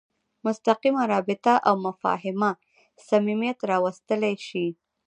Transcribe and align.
مستقیمه 0.45 1.03
رابطه 1.13 1.53
او 1.67 1.73
مفاهمه 1.87 2.51
صمیمیت 3.09 3.59
راوستلی 3.71 4.35
شي. 4.47 4.65